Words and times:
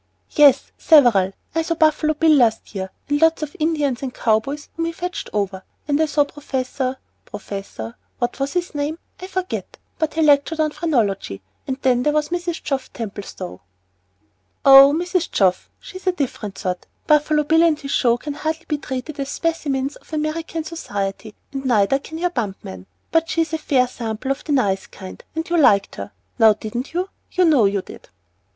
"Yes, 0.31 0.71
several. 0.79 1.33
I 1.53 1.61
saw 1.61 1.75
Buffalo 1.75 2.15
Bill 2.15 2.31
last 2.31 2.73
year, 2.73 2.89
and 3.07 3.21
lots 3.21 3.43
of 3.43 3.55
Indians 3.59 4.01
and 4.01 4.11
cow 4.11 4.39
boys 4.39 4.67
whom 4.75 4.85
he 4.85 4.91
had 4.93 4.99
fetched 4.99 5.29
over. 5.31 5.63
And 5.87 6.01
I 6.01 6.07
saw 6.07 6.23
Professor 6.23 6.97
Professor 7.23 7.95
what 8.17 8.39
was 8.39 8.53
his 8.53 8.73
name? 8.73 8.97
I 9.19 9.27
forget, 9.27 9.77
but 9.99 10.15
he 10.15 10.23
lectured 10.23 10.59
on 10.59 10.71
phrenology; 10.71 11.43
and 11.67 11.77
then 11.83 12.01
there 12.01 12.13
was 12.13 12.29
Mrs. 12.29 12.63
Geoff 12.63 12.91
Templestowe." 12.91 13.61
"Oh 14.65 14.91
Mrs. 14.91 15.29
Geoff 15.29 15.69
she's 15.79 16.07
a 16.07 16.11
different 16.13 16.57
sort. 16.57 16.87
Buffalo 17.05 17.43
Bill 17.43 17.61
and 17.61 17.79
his 17.79 17.91
show 17.91 18.17
can 18.17 18.33
hardly 18.33 18.65
be 18.67 18.79
treated 18.79 19.19
as 19.19 19.29
specimens 19.29 19.97
of 19.97 20.11
American 20.11 20.63
society, 20.63 21.35
and 21.53 21.65
neither 21.65 21.99
can 21.99 22.17
your 22.17 22.31
bump 22.31 22.57
man. 22.63 22.87
But 23.11 23.29
she's 23.29 23.53
a 23.53 23.59
fair 23.59 23.87
sample 23.87 24.31
of 24.31 24.43
the 24.45 24.51
nice 24.51 24.87
kind; 24.87 25.23
and 25.35 25.47
you 25.47 25.57
liked 25.59 25.97
her, 25.97 26.11
now 26.39 26.53
didn't 26.53 26.91
you? 26.95 27.09
you 27.33 27.45
know 27.45 27.65
you 27.65 27.83
did." 27.83 28.09